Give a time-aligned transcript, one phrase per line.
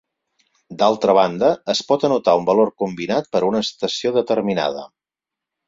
[0.79, 4.91] D'altra banda, es pot anotar un valor combinat per a una estació determinada.